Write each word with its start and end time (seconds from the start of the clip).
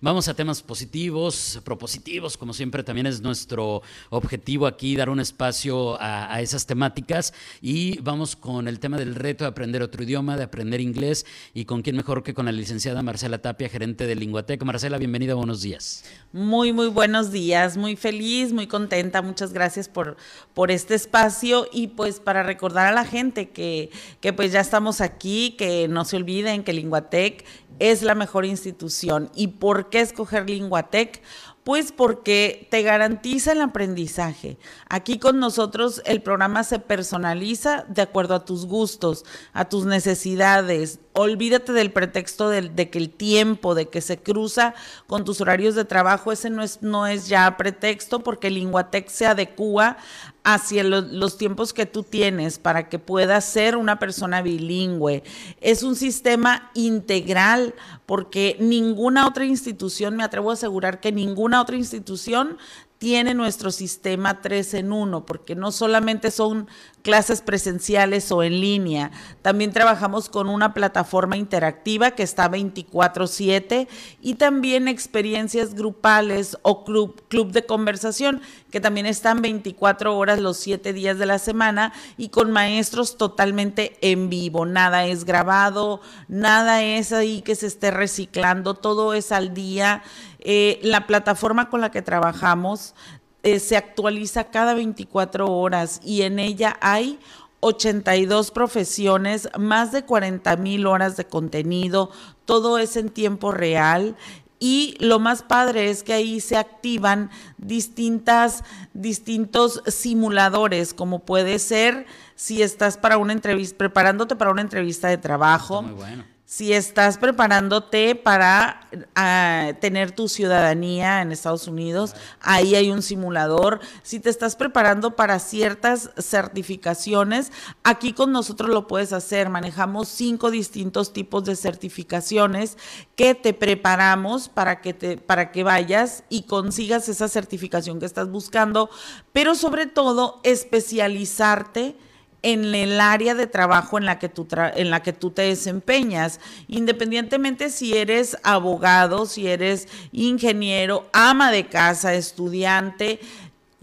Vamos 0.00 0.28
a 0.28 0.34
temas 0.34 0.62
positivos, 0.62 1.60
propositivos, 1.64 2.36
como 2.36 2.52
siempre 2.52 2.84
también 2.84 3.08
es 3.08 3.20
nuestro 3.20 3.82
objetivo 4.10 4.68
aquí, 4.68 4.94
dar 4.94 5.10
un 5.10 5.18
espacio 5.18 6.00
a, 6.00 6.40
esas 6.40 6.66
temáticas. 6.66 7.34
Y 7.60 7.98
vamos 8.02 8.36
con 8.36 8.68
el 8.68 8.78
tema 8.78 8.96
del 8.96 9.16
reto 9.16 9.42
de 9.42 9.48
aprender 9.48 9.82
otro 9.82 10.04
idioma, 10.04 10.36
de 10.36 10.44
aprender 10.44 10.80
inglés, 10.80 11.26
y 11.52 11.64
con 11.64 11.82
quién 11.82 11.96
mejor 11.96 12.22
que 12.22 12.32
con 12.32 12.46
la 12.46 12.52
licenciada 12.52 13.02
Marcela 13.02 13.38
Tapia, 13.38 13.68
gerente 13.68 14.06
de 14.06 14.14
Linguatec. 14.14 14.62
Marcela, 14.62 14.98
bienvenida, 14.98 15.34
buenos 15.34 15.62
días. 15.62 16.04
Muy, 16.32 16.72
muy 16.72 16.86
buenos 16.86 17.32
días, 17.32 17.76
muy 17.76 17.96
feliz, 17.96 18.52
muy 18.52 18.68
contenta, 18.68 19.20
muchas 19.20 19.52
gracias 19.52 19.88
por, 19.88 20.16
por 20.54 20.70
este 20.70 20.94
espacio 20.94 21.66
y 21.72 21.88
pues 21.88 22.20
para 22.20 22.44
recordar 22.44 22.86
a 22.86 22.92
la 22.92 23.04
gente 23.04 23.48
que, 23.48 23.90
que 24.20 24.32
pues 24.32 24.52
ya 24.52 24.60
estamos 24.60 25.00
aquí, 25.00 25.56
que 25.58 25.88
no 25.88 26.04
se 26.04 26.14
olviden 26.14 26.62
que 26.62 26.72
Linguatec 26.72 27.44
es 27.78 28.02
la 28.02 28.14
mejor 28.14 28.44
institución. 28.44 29.30
¿Y 29.34 29.48
por 29.48 29.87
qué 29.90 30.00
escoger 30.00 30.48
Linguatec? 30.48 31.22
Pues 31.64 31.92
porque 31.92 32.66
te 32.70 32.82
garantiza 32.82 33.52
el 33.52 33.60
aprendizaje. 33.60 34.58
Aquí 34.88 35.18
con 35.18 35.38
nosotros 35.38 36.00
el 36.06 36.22
programa 36.22 36.64
se 36.64 36.78
personaliza 36.78 37.84
de 37.88 38.02
acuerdo 38.02 38.34
a 38.34 38.44
tus 38.44 38.64
gustos, 38.64 39.24
a 39.52 39.68
tus 39.68 39.84
necesidades. 39.84 41.00
Olvídate 41.20 41.72
del 41.72 41.90
pretexto 41.90 42.48
de, 42.48 42.90
que 42.90 42.98
el 42.98 43.10
tiempo, 43.10 43.74
de 43.74 43.88
que 43.88 44.00
se 44.00 44.18
cruza 44.18 44.76
con 45.08 45.24
tus 45.24 45.40
horarios 45.40 45.74
de 45.74 45.84
trabajo, 45.84 46.30
ese 46.30 46.48
no 46.48 46.62
es, 46.62 46.80
no 46.80 47.08
es 47.08 47.26
ya 47.26 47.56
pretexto 47.56 48.20
porque 48.20 48.50
Linguatec 48.50 49.08
se 49.08 49.26
adecua 49.26 49.96
hacia 50.44 50.84
los 50.84 51.36
tiempos 51.36 51.72
que 51.72 51.86
tú 51.86 52.04
tienes 52.04 52.60
para 52.60 52.88
que 52.88 53.00
puedas 53.00 53.44
ser 53.44 53.76
una 53.76 53.98
persona 53.98 54.42
bilingüe. 54.42 55.24
Es 55.60 55.82
un 55.82 55.96
sistema 55.96 56.70
integral 56.74 57.74
porque 58.06 58.56
ninguna 58.60 59.26
otra 59.26 59.44
institución, 59.44 60.14
me 60.14 60.22
atrevo 60.22 60.50
a 60.50 60.54
asegurar 60.54 61.00
que 61.00 61.10
ninguna 61.10 61.60
otra 61.60 61.74
institución 61.74 62.58
tiene 62.98 63.32
nuestro 63.32 63.70
sistema 63.70 64.40
3 64.40 64.74
en 64.74 64.92
1, 64.92 65.24
porque 65.24 65.54
no 65.54 65.70
solamente 65.70 66.30
son 66.32 66.68
clases 67.02 67.40
presenciales 67.40 68.30
o 68.32 68.42
en 68.42 68.60
línea, 68.60 69.12
también 69.40 69.72
trabajamos 69.72 70.28
con 70.28 70.48
una 70.48 70.74
plataforma 70.74 71.36
interactiva 71.36 72.10
que 72.10 72.24
está 72.24 72.48
24/7 72.50 73.88
y 74.20 74.34
también 74.34 74.88
experiencias 74.88 75.74
grupales 75.74 76.58
o 76.62 76.84
club, 76.84 77.22
club 77.28 77.52
de 77.52 77.64
conversación 77.64 78.42
que 78.70 78.80
también 78.80 79.06
están 79.06 79.40
24 79.40 80.18
horas 80.18 80.40
los 80.40 80.58
7 80.58 80.92
días 80.92 81.18
de 81.18 81.26
la 81.26 81.38
semana 81.38 81.92
y 82.18 82.28
con 82.28 82.50
maestros 82.50 83.16
totalmente 83.16 83.96
en 84.02 84.28
vivo, 84.28 84.66
nada 84.66 85.06
es 85.06 85.24
grabado, 85.24 86.00
nada 86.26 86.82
es 86.82 87.12
ahí 87.12 87.42
que 87.42 87.54
se 87.54 87.68
esté 87.68 87.90
reciclando, 87.90 88.74
todo 88.74 89.14
es 89.14 89.32
al 89.32 89.54
día 89.54 90.02
eh, 90.40 90.78
la 90.82 91.06
plataforma 91.06 91.68
con 91.68 91.80
la 91.80 91.90
que 91.90 92.02
trabajamos 92.02 92.94
eh, 93.42 93.60
se 93.60 93.76
actualiza 93.76 94.50
cada 94.50 94.74
24 94.74 95.50
horas 95.50 96.00
y 96.04 96.22
en 96.22 96.38
ella 96.38 96.76
hay 96.80 97.18
82 97.60 98.50
profesiones, 98.50 99.48
más 99.58 99.90
de 99.90 100.04
40 100.04 100.56
mil 100.56 100.86
horas 100.86 101.16
de 101.16 101.26
contenido, 101.26 102.10
todo 102.44 102.78
es 102.78 102.96
en 102.96 103.10
tiempo 103.10 103.50
real 103.50 104.16
y 104.60 104.96
lo 105.00 105.18
más 105.18 105.42
padre 105.42 105.90
es 105.90 106.02
que 106.02 106.12
ahí 106.12 106.40
se 106.40 106.56
activan 106.56 107.30
distintas, 107.58 108.64
distintos 108.92 109.82
simuladores, 109.86 110.94
como 110.94 111.20
puede 111.20 111.58
ser 111.58 112.06
si 112.34 112.62
estás 112.62 112.96
para 112.96 113.18
una 113.18 113.32
entrevista, 113.32 113.76
preparándote 113.78 114.36
para 114.36 114.50
una 114.50 114.62
entrevista 114.62 115.08
de 115.08 115.18
trabajo. 115.18 115.82
muy 115.82 115.92
bueno 115.92 116.37
si 116.50 116.72
estás 116.72 117.18
preparándote 117.18 118.14
para 118.14 118.88
ah, 119.14 119.72
tener 119.82 120.12
tu 120.12 120.28
ciudadanía 120.28 121.20
en 121.20 121.30
Estados 121.30 121.68
Unidos, 121.68 122.14
ahí 122.40 122.74
hay 122.74 122.90
un 122.90 123.02
simulador. 123.02 123.80
Si 124.02 124.18
te 124.18 124.30
estás 124.30 124.56
preparando 124.56 125.14
para 125.14 125.40
ciertas 125.40 126.10
certificaciones, 126.16 127.52
aquí 127.84 128.14
con 128.14 128.32
nosotros 128.32 128.70
lo 128.70 128.86
puedes 128.86 129.12
hacer. 129.12 129.50
Manejamos 129.50 130.08
cinco 130.08 130.50
distintos 130.50 131.12
tipos 131.12 131.44
de 131.44 131.54
certificaciones 131.54 132.78
que 133.14 133.34
te 133.34 133.52
preparamos 133.52 134.48
para 134.48 134.80
que 134.80 134.94
te 134.94 135.18
para 135.18 135.52
que 135.52 135.64
vayas 135.64 136.24
y 136.30 136.44
consigas 136.44 137.10
esa 137.10 137.28
certificación 137.28 138.00
que 138.00 138.06
estás 138.06 138.30
buscando, 138.30 138.88
pero 139.34 139.54
sobre 139.54 139.84
todo 139.84 140.40
especializarte 140.44 141.94
en 142.42 142.74
el 142.74 143.00
área 143.00 143.34
de 143.34 143.46
trabajo 143.46 143.98
en 143.98 144.06
la 144.06 144.18
que 144.18 144.28
tú 144.28 144.46
en 144.52 144.90
la 144.90 145.02
que 145.02 145.12
tú 145.12 145.30
te 145.30 145.42
desempeñas, 145.42 146.40
independientemente 146.68 147.70
si 147.70 147.96
eres 147.96 148.36
abogado, 148.42 149.26
si 149.26 149.48
eres 149.48 149.88
ingeniero, 150.12 151.08
ama 151.12 151.50
de 151.50 151.66
casa, 151.66 152.14
estudiante, 152.14 153.20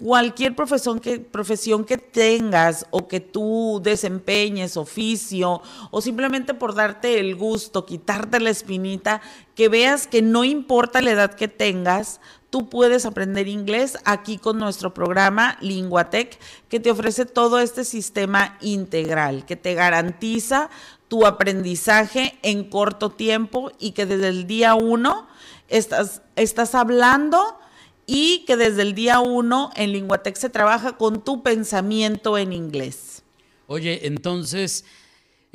cualquier 0.02 0.56
profesión 0.56 1.00
que, 1.00 1.20
profesión 1.20 1.86
que 1.86 1.98
tengas 1.98 2.86
o 2.92 3.08
que 3.08 3.20
tú 3.20 3.80
desempeñes, 3.82 4.78
oficio, 4.78 5.62
o 5.92 6.02
simplemente 6.02 6.54
por 6.54 6.76
darte 6.76 7.20
el 7.20 7.36
gusto, 7.36 7.86
quitarte 7.86 8.40
la 8.40 8.50
espinita, 8.50 9.22
que 9.56 9.70
veas 9.70 10.08
que 10.08 10.22
no 10.22 10.44
importa 10.44 11.02
la 11.02 11.12
edad 11.12 11.34
que 11.34 11.48
tengas, 11.48 12.20
tú 12.50 12.70
puedes 12.70 13.06
aprender 13.06 13.48
inglés 13.48 13.98
aquí 14.06 14.38
con 14.38 14.58
nuestro 14.58 14.94
programa 14.94 15.58
Linguatec, 15.62 16.40
que 16.70 16.80
te 16.80 16.92
ofrece 16.92 17.26
todo 17.26 17.60
este 17.60 17.84
sistema 17.84 18.58
integral, 18.62 19.46
que 19.46 19.56
te 19.56 19.74
garantiza 19.74 20.70
tu 21.08 21.26
aprendizaje 21.26 22.38
en 22.42 22.64
corto 22.70 23.12
tiempo 23.12 23.72
y 23.80 23.92
que 23.92 24.06
desde 24.06 24.30
el 24.30 24.48
día 24.48 24.76
uno 24.76 25.28
estás, 25.68 26.22
estás 26.36 26.76
hablando 26.76 27.60
y 28.08 28.46
que 28.46 28.58
desde 28.58 28.84
el 28.84 28.96
día 28.96 29.20
uno 29.20 29.72
en 29.76 29.92
Linguatec 29.92 30.36
se 30.36 30.50
trabaja 30.50 30.98
con 30.98 31.24
tu 31.24 31.44
pensamiento 31.44 32.38
en 32.38 32.54
inglés. 32.54 33.24
Oye, 33.68 34.08
entonces... 34.08 34.86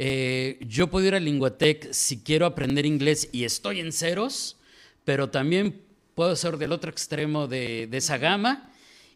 Eh, 0.02 0.56
yo 0.66 0.88
puedo 0.88 1.06
ir 1.06 1.14
a 1.14 1.20
Linguatec 1.20 1.92
si 1.92 2.22
quiero 2.22 2.46
aprender 2.46 2.86
inglés 2.86 3.28
y 3.32 3.44
estoy 3.44 3.80
en 3.80 3.92
ceros, 3.92 4.56
pero 5.04 5.28
también 5.28 5.82
puedo 6.20 6.36
ser 6.36 6.58
del 6.58 6.72
otro 6.72 6.90
extremo 6.90 7.48
de, 7.48 7.88
esa 7.92 8.18
gama 8.18 8.70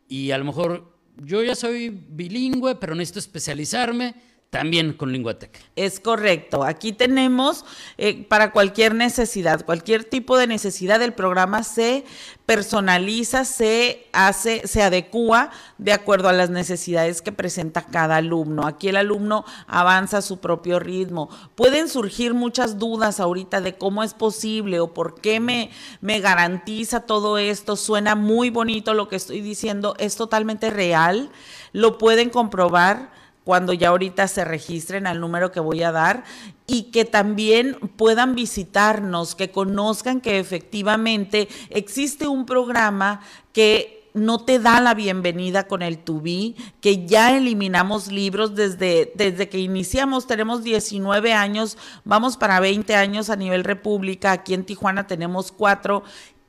y 0.09 0.31
a 0.31 0.39
lo 0.39 0.47
mejor 0.47 0.97
yo 1.23 1.43
ya 1.43 1.55
soy 1.55 1.91
bilingüe, 1.91 2.77
pero 2.77 2.95
necesito 2.95 3.19
especializarme 3.19 4.15
también 4.55 4.93
con 4.93 5.11
Linguatec. 5.11 5.51
Es 5.75 5.99
correcto. 5.99 6.63
Aquí 6.63 6.93
tenemos 6.93 7.65
eh, 7.99 8.23
para 8.23 8.53
cualquier 8.53 8.95
necesidad, 8.95 9.65
cualquier 9.65 10.05
tipo 10.05 10.39
de 10.39 10.47
necesidad, 10.47 11.03
el 11.03 11.13
programa 11.13 11.65
se 11.65 12.05
personaliza, 12.47 13.45
se 13.45 14.07
hace, 14.13 14.69
se 14.69 14.83
adecua 14.85 15.51
de 15.79 15.93
acuerdo 15.93 16.29
a 16.29 16.33
las 16.33 16.51
necesidades 16.51 17.21
que 17.21 17.33
presenta 17.33 17.87
cada 17.87 18.19
alumno. 18.19 18.65
Aquí 18.65 18.87
el 18.87 18.97
alumno 18.97 19.45
avanza 19.67 20.19
a 20.19 20.23
su 20.23 20.39
propio 20.39 20.79
ritmo. 20.79 21.31
Pueden 21.57 21.89
surgir 21.89 22.33
muchas 22.33 22.79
dudas 22.79 23.19
ahorita 23.19 23.61
de 23.61 23.77
cómo 23.77 24.05
es 24.05 24.15
posible 24.15 24.79
o 24.79 24.95
por 24.95 25.21
qué 25.21 25.41
me, 25.41 25.71
me 26.01 26.21
garantiza 26.21 27.01
todo 27.01 27.39
esto. 27.39 27.75
Suena 27.75 28.15
muy 28.15 28.51
bonito 28.51 28.95
lo 28.95 29.09
que 29.09 29.17
estoy 29.17 29.41
diciendo, 29.41 29.97
es 29.99 30.15
totalmente 30.15 30.71
real. 30.71 31.31
Lo 31.73 31.99
pueden 31.99 32.31
comprobar 32.31 33.24
cuando 33.45 33.73
ya 33.73 33.91
ahorita 33.91 34.27
se 34.27 34.45
registren 34.45 35.07
al 35.07 35.21
número 35.21 35.53
que 35.53 35.61
voy 35.61 35.83
a 35.83 35.93
dar 35.93 36.25
y 36.67 36.85
que 36.85 37.05
también 37.05 37.77
puedan 37.97 38.35
visitarnos, 38.35 39.35
que 39.35 39.51
conozcan 39.51 40.21
que 40.21 40.39
efectivamente 40.39 41.49
existe 41.71 42.27
un 42.27 42.47
programa 42.47 43.21
que 43.53 44.05
no 44.15 44.39
te 44.39 44.61
da 44.61 44.81
la 44.81 44.95
bienvenida 44.95 45.67
con 45.67 45.83
el 45.83 45.99
Tubi, 45.99 46.55
que 46.81 47.05
ya 47.05 47.37
eliminamos 47.37 48.13
libros 48.13 48.55
desde, 48.55 49.13
desde 49.17 49.49
que 49.49 49.59
iniciamos, 49.59 50.29
tenemos 50.29 50.63
19 50.63 51.33
años, 51.33 51.77
vamos 52.05 52.37
para 52.37 52.61
20 52.61 52.95
años 52.95 53.29
a 53.29 53.35
nivel 53.35 53.65
república, 53.65 54.31
aquí 54.31 54.55
en 54.55 54.65
Tijuana 54.65 55.09
tenemos 55.09 55.51
cuatro 55.51 56.05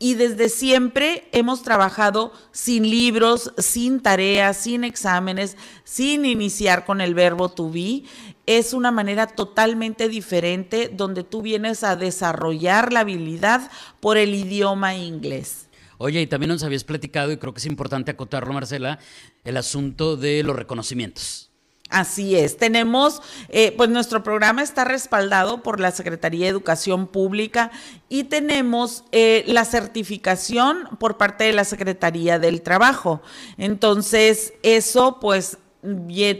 y 0.06 0.14
desde 0.14 0.50
siempre 0.50 1.28
hemos 1.32 1.64
trabajado 1.64 2.32
sin 2.52 2.88
libros, 2.88 3.52
sin 3.58 4.00
tareas, 4.00 4.56
sin 4.56 4.84
exámenes, 4.84 5.58
sin 5.84 6.26
iniciar 6.26 6.86
con 6.86 7.02
el 7.02 7.16
verbo 7.16 7.50
to 7.50 7.72
be. 7.72 8.04
Es 8.46 8.74
una 8.74 8.92
manera 8.92 9.26
totalmente 9.26 10.08
diferente 10.08 10.92
donde 10.94 11.24
tú 11.24 11.42
vienes 11.42 11.84
a 11.84 11.96
desarrollar 11.96 12.94
la 12.94 13.00
habilidad 13.00 13.72
por 14.00 14.18
el 14.18 14.36
idioma 14.36 14.94
inglés. 14.94 15.70
Oye, 15.98 16.22
y 16.22 16.28
también 16.28 16.50
nos 16.50 16.62
habías 16.62 16.84
platicado, 16.84 17.32
y 17.32 17.38
creo 17.38 17.56
que 17.56 17.60
es 17.62 17.66
importante 17.66 18.12
acotarlo, 18.12 18.54
Marcela, 18.54 19.00
el 19.44 19.58
asunto 19.58 20.18
de 20.18 20.44
los 20.44 20.56
reconocimientos. 20.56 21.50
Así 21.90 22.36
es, 22.36 22.58
tenemos, 22.58 23.22
eh, 23.50 23.72
pues 23.78 23.92
nuestro 23.92 24.24
programa 24.24 24.64
está 24.64 24.86
respaldado 24.86 25.62
por 25.62 25.80
la 25.80 25.92
Secretaría 25.92 26.46
de 26.46 26.50
Educación 26.50 27.06
Pública 27.06 27.70
y 28.10 28.24
tenemos 28.24 29.04
eh, 29.12 29.44
la 29.46 29.66
certificación 29.66 30.90
por 31.00 31.18
parte 31.18 31.44
de 31.44 31.54
la 31.54 31.64
Secretaría 31.64 32.40
del 32.40 32.64
Trabajo. 32.64 33.22
Entonces, 33.58 34.54
eso 34.64 35.20
pues 35.20 35.60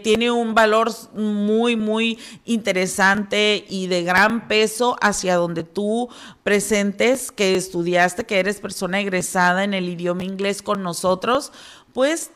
tiene 0.04 0.32
un 0.32 0.56
valor 0.56 0.92
muy, 1.14 1.76
muy 1.76 2.18
interesante 2.46 3.66
y 3.70 3.88
de 3.88 4.04
gran 4.04 4.48
peso 4.48 4.98
hacia 5.02 5.36
donde 5.36 5.64
tú 5.64 6.10
presentes 6.44 7.32
que 7.32 7.56
estudiaste, 7.56 8.26
que 8.26 8.40
eres 8.40 8.60
persona 8.60 9.00
egresada 9.00 9.64
en 9.64 9.74
el 9.74 9.88
idioma 9.88 10.24
inglés 10.24 10.62
con 10.62 10.82
nosotros, 10.82 11.52
pues 11.94 12.32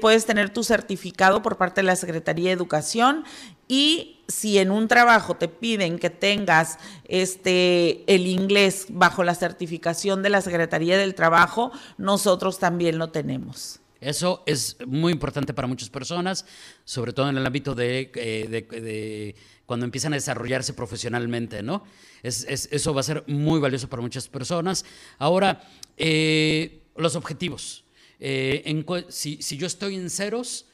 puedes 0.00 0.26
tener 0.26 0.50
tu 0.50 0.64
certificado 0.64 1.42
por 1.42 1.56
parte 1.56 1.80
de 1.80 1.86
la 1.86 1.96
Secretaría 1.96 2.46
de 2.46 2.52
Educación 2.52 3.24
y 3.68 4.20
si 4.28 4.58
en 4.58 4.70
un 4.70 4.88
trabajo 4.88 5.36
te 5.36 5.48
piden 5.48 5.98
que 5.98 6.10
tengas 6.10 6.78
este 7.06 8.04
el 8.12 8.26
inglés 8.26 8.86
bajo 8.90 9.24
la 9.24 9.34
certificación 9.34 10.22
de 10.22 10.30
la 10.30 10.40
Secretaría 10.40 10.98
del 10.98 11.14
Trabajo, 11.14 11.70
nosotros 11.96 12.58
también 12.58 12.98
lo 12.98 13.10
tenemos. 13.10 13.80
Eso 14.00 14.44
es 14.46 14.76
muy 14.86 15.12
importante 15.12 15.52
para 15.54 15.66
muchas 15.66 15.90
personas, 15.90 16.44
sobre 16.84 17.12
todo 17.12 17.28
en 17.28 17.36
el 17.36 17.44
ámbito 17.44 17.74
de, 17.74 18.12
eh, 18.14 19.34
cuando 19.66 19.84
empiezan 19.84 20.12
a 20.12 20.16
desarrollarse 20.16 20.72
profesionalmente, 20.72 21.62
¿no? 21.62 21.84
eso 22.22 22.94
va 22.94 23.00
a 23.00 23.04
ser 23.04 23.24
muy 23.26 23.60
valioso 23.60 23.88
para 23.88 24.02
muchas 24.02 24.28
personas. 24.28 24.84
Ahora, 25.18 25.62
eh, 25.96 26.82
los 26.96 27.16
objetivos. 27.16 27.84
Eh, 28.20 28.84
si, 29.08 29.38
yo 29.38 29.66
estoy 29.66 29.96
en 29.96 30.10
ceros, 30.10 30.66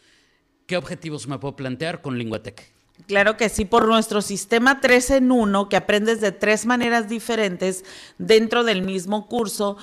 ¿qué 0.66 0.76
objetivos 0.76 1.26
me 1.26 1.38
puedo 1.38 1.56
plantear 1.56 2.00
con 2.02 2.18
Linguatec? 2.18 2.74
Claro 3.08 3.36
que 3.36 3.48
sí, 3.48 3.64
por 3.64 3.88
nuestro 3.88 4.22
sistema 4.22 4.80
3 4.80 5.10
en 5.10 5.32
1, 5.32 5.68
que 5.68 5.76
aprendes 5.76 6.20
de 6.20 6.30
tres 6.30 6.64
maneras 6.64 7.08
diferentes 7.08 7.84
dentro 8.18 8.62
del 8.62 8.82
mismo 8.82 9.26
curso, 9.26 9.76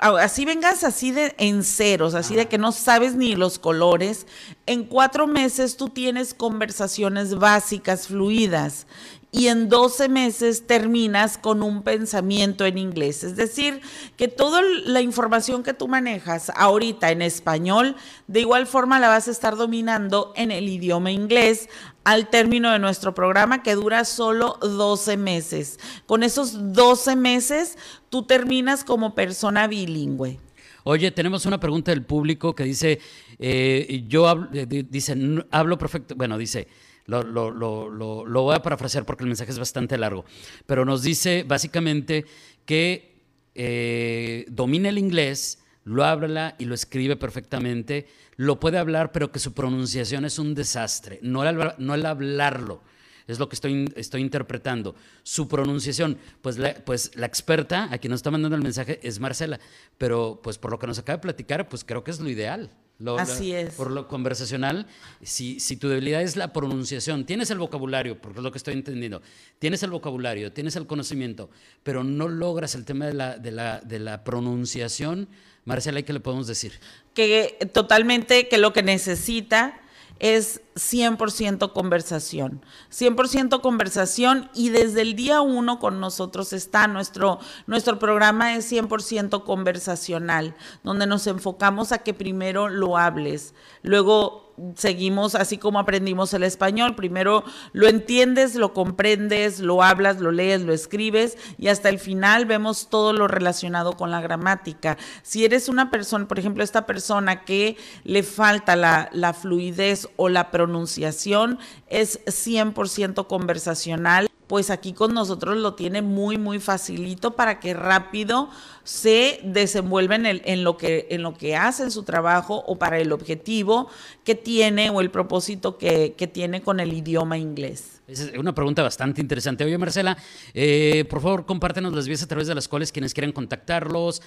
así 0.00 0.44
vengas 0.44 0.82
así 0.82 1.12
de 1.12 1.36
en 1.38 1.62
ceros, 1.62 2.14
así 2.14 2.34
de 2.34 2.48
que 2.48 2.58
no 2.58 2.72
sabes 2.72 3.14
ni 3.14 3.36
los 3.36 3.60
colores, 3.60 4.26
en 4.66 4.82
cuatro 4.84 5.28
meses 5.28 5.76
tú 5.76 5.88
tienes 5.88 6.34
conversaciones 6.34 7.36
básicas, 7.36 8.08
fluidas, 8.08 8.88
y 9.34 9.48
en 9.48 9.70
12 9.70 10.10
meses 10.10 10.66
terminas 10.66 11.38
con 11.38 11.62
un 11.62 11.82
pensamiento 11.82 12.66
en 12.66 12.76
inglés. 12.76 13.24
Es 13.24 13.34
decir, 13.34 13.80
que 14.18 14.28
toda 14.28 14.60
la 14.84 15.00
información 15.00 15.62
que 15.62 15.72
tú 15.72 15.88
manejas 15.88 16.52
ahorita 16.54 17.10
en 17.10 17.22
español, 17.22 17.96
de 18.26 18.40
igual 18.40 18.66
forma 18.66 19.00
la 19.00 19.08
vas 19.08 19.28
a 19.28 19.30
estar 19.30 19.56
dominando 19.56 20.34
en 20.36 20.50
el 20.50 20.68
idioma 20.68 21.10
inglés 21.10 21.70
al 22.04 22.28
término 22.28 22.70
de 22.72 22.78
nuestro 22.78 23.14
programa 23.14 23.62
que 23.62 23.74
dura 23.74 24.04
solo 24.04 24.58
12 24.60 25.16
meses. 25.16 25.80
Con 26.04 26.22
esos 26.22 26.74
12 26.74 27.16
meses, 27.16 27.78
tú 28.10 28.24
terminas 28.24 28.84
como 28.84 29.14
persona 29.14 29.66
bilingüe. 29.66 30.38
Oye, 30.84 31.10
tenemos 31.10 31.46
una 31.46 31.58
pregunta 31.58 31.90
del 31.90 32.04
público 32.04 32.54
que 32.54 32.64
dice, 32.64 33.00
eh, 33.38 34.04
yo 34.08 34.48
eh, 34.52 34.66
dice, 34.66 35.16
hablo 35.50 35.78
perfecto, 35.78 36.16
bueno, 36.16 36.36
dice, 36.36 36.68
lo, 37.06 37.22
lo, 37.22 37.50
lo, 37.50 37.90
lo, 38.24 38.42
voy 38.42 38.54
a 38.54 38.62
parafrasear 38.62 39.04
porque 39.04 39.24
el 39.24 39.28
mensaje 39.28 39.50
es 39.50 39.58
bastante 39.58 39.98
largo, 39.98 40.24
pero 40.66 40.84
nos 40.84 41.02
dice 41.02 41.44
básicamente 41.46 42.24
que 42.64 43.22
eh, 43.54 44.46
domina 44.48 44.88
el 44.88 44.98
inglés, 44.98 45.58
lo 45.84 46.04
habla 46.04 46.54
y 46.58 46.64
lo 46.64 46.74
escribe 46.74 47.16
perfectamente, 47.16 48.06
lo 48.36 48.60
puede 48.60 48.78
hablar, 48.78 49.12
pero 49.12 49.32
que 49.32 49.38
su 49.38 49.52
pronunciación 49.52 50.24
es 50.24 50.38
un 50.38 50.54
desastre, 50.54 51.18
no 51.22 51.44
el, 51.44 51.72
no 51.78 51.94
el 51.94 52.06
hablarlo. 52.06 52.82
Es 53.26 53.38
lo 53.38 53.48
que 53.48 53.54
estoy, 53.54 53.92
estoy 53.96 54.20
interpretando. 54.20 54.94
Su 55.22 55.48
pronunciación, 55.48 56.18
pues 56.40 56.58
la, 56.58 56.74
pues 56.74 57.12
la 57.14 57.26
experta, 57.26 57.88
a 57.90 57.98
quien 57.98 58.10
nos 58.10 58.18
está 58.18 58.30
mandando 58.30 58.56
el 58.56 58.62
mensaje, 58.62 58.98
es 59.02 59.20
Marcela. 59.20 59.60
Pero 59.96 60.40
pues 60.42 60.58
por 60.58 60.70
lo 60.72 60.78
que 60.78 60.88
nos 60.88 60.98
acaba 60.98 61.18
de 61.18 61.22
platicar, 61.22 61.68
pues 61.68 61.84
creo 61.84 62.02
que 62.02 62.10
es 62.10 62.20
lo 62.20 62.28
ideal. 62.28 62.70
Así 63.18 63.52
es. 63.52 63.74
Por 63.74 63.90
lo 63.90 64.08
conversacional, 64.08 64.86
si, 65.22 65.60
si 65.60 65.76
tu 65.76 65.88
debilidad 65.88 66.22
es 66.22 66.36
la 66.36 66.52
pronunciación, 66.52 67.26
tienes 67.26 67.50
el 67.50 67.58
vocabulario, 67.58 68.20
porque 68.20 68.38
es 68.38 68.42
lo 68.44 68.52
que 68.52 68.58
estoy 68.58 68.74
entendiendo, 68.74 69.22
tienes 69.58 69.82
el 69.82 69.90
vocabulario, 69.90 70.52
tienes 70.52 70.76
el 70.76 70.86
conocimiento, 70.86 71.50
pero 71.82 72.04
no 72.04 72.28
logras 72.28 72.74
el 72.74 72.84
tema 72.84 73.06
de 73.06 73.14
la, 73.14 73.38
de 73.38 73.50
la, 73.50 73.80
de 73.80 73.98
la 73.98 74.24
pronunciación, 74.24 75.28
Marcela, 75.64 76.02
¿qué 76.02 76.12
le 76.12 76.20
podemos 76.20 76.46
decir? 76.46 76.72
Que 77.14 77.70
totalmente, 77.72 78.48
que 78.48 78.58
lo 78.58 78.72
que 78.72 78.82
necesita 78.82 79.81
es 80.18 80.60
100% 80.74 81.72
conversación, 81.72 82.64
100% 82.90 83.60
conversación 83.60 84.50
y 84.54 84.70
desde 84.70 85.02
el 85.02 85.14
día 85.14 85.40
uno 85.40 85.78
con 85.78 86.00
nosotros 86.00 86.52
está 86.52 86.86
nuestro, 86.86 87.40
nuestro 87.66 87.98
programa 87.98 88.54
es 88.54 88.70
100% 88.70 89.44
conversacional, 89.44 90.54
donde 90.82 91.06
nos 91.06 91.26
enfocamos 91.26 91.92
a 91.92 91.98
que 91.98 92.14
primero 92.14 92.68
lo 92.68 92.96
hables, 92.96 93.54
luego 93.82 94.41
seguimos 94.76 95.34
así 95.34 95.58
como 95.58 95.78
aprendimos 95.78 96.32
el 96.34 96.42
español. 96.42 96.94
Primero 96.94 97.44
lo 97.72 97.88
entiendes, 97.88 98.54
lo 98.54 98.72
comprendes, 98.72 99.60
lo 99.60 99.82
hablas, 99.82 100.20
lo 100.20 100.32
lees, 100.32 100.62
lo 100.62 100.72
escribes 100.72 101.38
y 101.58 101.68
hasta 101.68 101.88
el 101.88 101.98
final 101.98 102.46
vemos 102.46 102.88
todo 102.88 103.12
lo 103.12 103.28
relacionado 103.28 103.94
con 103.94 104.10
la 104.10 104.20
gramática. 104.20 104.96
Si 105.22 105.44
eres 105.44 105.68
una 105.68 105.90
persona, 105.90 106.28
por 106.28 106.38
ejemplo, 106.38 106.62
esta 106.62 106.86
persona 106.86 107.44
que 107.44 107.76
le 108.04 108.22
falta 108.22 108.76
la, 108.76 109.32
fluidez 109.32 110.08
o 110.16 110.28
la 110.28 110.50
pronunciación, 110.50 111.58
es 111.88 112.24
100% 112.26 113.26
conversacional 113.26 114.28
pues 114.52 114.68
aquí 114.68 114.92
con 114.92 115.14
nosotros 115.14 115.56
lo 115.56 115.72
tiene 115.72 116.02
muy, 116.02 116.36
muy 116.36 116.60
facilito 116.60 117.36
para 117.36 117.58
que 117.58 117.72
rápido 117.72 118.50
se 118.84 119.40
desenvuelva 119.44 120.16
en, 120.16 120.62
lo, 120.62 120.76
que, 120.76 121.06
en 121.08 121.22
lo 121.22 121.32
que 121.32 121.56
hace 121.56 121.84
en 121.84 121.90
su 121.90 122.02
trabajo 122.02 122.62
o 122.66 122.76
para 122.76 122.98
el 122.98 123.12
objetivo 123.12 123.88
que 124.24 124.34
tiene 124.34 124.90
o 124.90 125.00
el 125.00 125.10
propósito 125.10 125.78
que, 125.78 126.30
tiene 126.34 126.60
con 126.60 126.80
el 126.80 126.92
idioma 126.92 127.38
inglés. 127.38 128.02
Es 128.06 128.30
una 128.36 128.54
pregunta 128.54 128.82
bastante 128.82 129.22
interesante. 129.22 129.64
Oye, 129.64 129.78
Marcela, 129.78 130.18
eh, 130.52 131.06
por 131.08 131.22
favor, 131.22 131.46
compártenos 131.46 131.94
las 131.94 132.06
vías 132.06 132.22
a 132.22 132.28
través 132.28 132.46
de 132.46 132.54
las 132.54 132.68
cuales 132.68 132.92
quienes 132.92 133.14
quieran 133.14 133.32
contactarlos, 133.32 134.20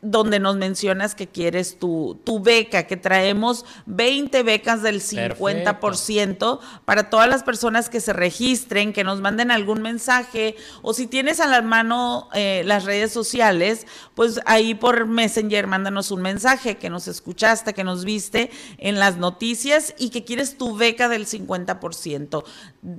donde 0.00 0.38
nos 0.38 0.56
mencionas 0.56 1.14
que 1.14 1.26
quieres 1.26 1.78
tu, 1.78 2.20
tu, 2.24 2.40
beca, 2.40 2.86
que 2.86 2.96
traemos 2.96 3.64
20 3.86 4.42
becas 4.44 4.82
del 4.82 5.00
50% 5.00 6.60
para 6.84 7.10
todas 7.10 7.28
las 7.28 7.42
personas 7.42 7.88
que 7.88 8.00
se 8.00 8.12
registren, 8.12 8.92
que 8.92 9.02
nos 9.02 9.20
manden 9.20 9.50
algún 9.50 9.82
mensaje, 9.82 10.54
o 10.82 10.94
si 10.94 11.08
tienes 11.08 11.40
a 11.40 11.48
la 11.48 11.62
mano 11.62 12.28
eh, 12.34 12.62
las 12.64 12.84
redes 12.84 13.12
sociales, 13.12 13.86
pues 14.14 14.40
ahí 14.46 14.74
por 14.74 15.06
Messenger 15.06 15.66
mándanos 15.66 16.12
un 16.12 16.22
mensaje 16.22 16.76
que 16.76 16.90
nos 16.90 17.08
escuchaste, 17.08 17.74
que 17.74 17.84
nos 17.84 18.04
viste 18.04 18.50
en 18.78 19.00
las 19.00 19.16
noticias 19.16 19.94
y 19.98 20.10
que 20.10 20.24
quieres 20.24 20.56
tu 20.58 20.76
beca 20.76 21.08
del 21.08 21.26
50%. 21.26 22.44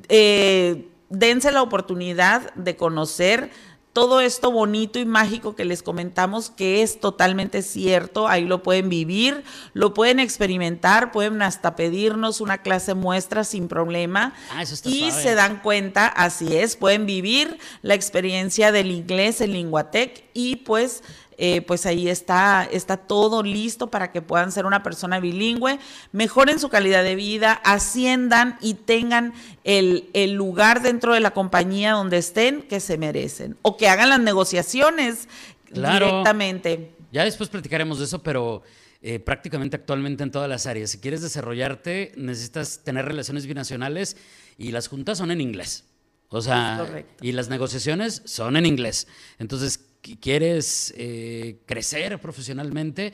Eh, 0.10 0.90
dense 1.10 1.52
la 1.52 1.62
oportunidad 1.62 2.54
de 2.56 2.76
conocer 2.76 3.52
todo 4.00 4.22
esto 4.22 4.50
bonito 4.50 4.98
y 4.98 5.04
mágico 5.04 5.58
que 5.58 5.66
les 5.66 5.84
comentamos 5.84 6.50
que 6.50 6.82
es 6.82 7.02
totalmente 7.02 7.62
cierto, 7.62 8.30
ahí 8.30 8.46
lo 8.46 8.64
pueden 8.64 8.88
vivir, 8.88 9.44
lo 9.74 9.94
pueden 9.94 10.22
experimentar, 10.22 11.12
pueden 11.12 11.42
hasta 11.42 11.76
pedirnos 11.76 12.40
una 12.40 12.60
clase 12.60 12.94
muestra 12.94 13.44
sin 13.44 13.68
problema. 13.68 14.34
Ah, 14.54 14.64
y 14.86 15.12
se 15.12 15.36
dan 15.36 15.60
cuenta, 15.60 16.08
así 16.08 16.56
es, 16.56 16.78
pueden 16.78 17.06
vivir 17.06 17.58
la 17.82 17.94
experiencia 17.94 18.72
del 18.72 18.90
inglés 18.90 19.42
en 19.42 19.52
Linguatec 19.52 20.24
y 20.34 20.56
pues 20.56 21.04
eh, 21.42 21.62
pues 21.62 21.86
ahí 21.86 22.10
está, 22.10 22.68
está 22.70 22.98
todo 22.98 23.42
listo 23.42 23.90
para 23.90 24.12
que 24.12 24.22
puedan 24.22 24.52
ser 24.52 24.66
una 24.66 24.84
persona 24.84 25.20
bilingüe, 25.20 25.80
mejoren 26.12 26.60
su 26.60 26.70
calidad 26.70 27.02
de 27.04 27.16
vida, 27.16 27.54
asciendan 27.64 28.58
y 28.62 28.74
tengan 28.76 29.34
el, 29.64 30.10
el 30.14 30.34
lugar 30.34 30.82
dentro 30.82 31.14
de 31.14 31.22
la 31.22 31.32
compañía 31.32 31.94
donde 31.94 32.18
estén 32.18 32.62
que 32.64 32.80
se 32.80 32.98
merecen 32.98 33.58
o 33.62 33.78
que 33.78 33.88
hagan 33.90 34.10
las 34.10 34.20
negociaciones 34.20 35.28
Claro. 35.74 36.08
directamente. 36.08 36.92
Ya 37.12 37.24
después 37.24 37.50
platicaremos 37.50 38.00
de 38.00 38.06
eso, 38.06 38.24
pero 38.24 38.64
eh, 39.02 39.20
prácticamente 39.20 39.76
actualmente 39.76 40.24
en 40.24 40.32
todas 40.32 40.50
las 40.50 40.66
áreas. 40.66 40.90
Si 40.90 40.98
quieres 41.00 41.22
desarrollarte, 41.22 42.12
necesitas 42.18 42.80
tener 42.84 43.06
relaciones 43.06 43.46
binacionales 43.46 44.18
y 44.58 44.72
las 44.72 44.88
juntas 44.88 45.20
son 45.20 45.32
en 45.32 45.42
inglés. 45.42 45.86
O 46.30 46.42
sea, 46.42 46.88
y 47.22 47.32
las 47.32 47.50
negociaciones 47.50 48.22
son 48.26 48.56
en 48.58 48.66
inglés. 48.66 49.08
Entonces, 49.40 49.80
quieres 50.02 50.94
eh, 50.98 51.58
crecer 51.66 52.20
profesionalmente, 52.20 53.14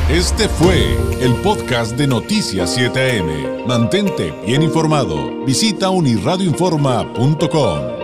Este 0.10 0.50
fue 0.50 0.98
el 1.22 1.36
podcast 1.44 1.96
de 1.96 2.08
Noticias 2.08 2.76
7am. 2.76 3.68
Mantente 3.68 4.34
bien 4.44 4.64
informado. 4.64 5.46
Visita 5.46 5.92
unirradioinforma.com. 5.92 7.99